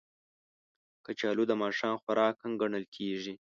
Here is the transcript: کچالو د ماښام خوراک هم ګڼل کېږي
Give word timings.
کچالو 1.05 1.43
د 1.47 1.53
ماښام 1.63 1.95
خوراک 2.03 2.35
هم 2.43 2.51
ګڼل 2.61 2.85
کېږي 2.95 3.33